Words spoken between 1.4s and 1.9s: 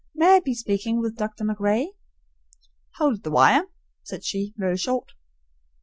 MacRae?"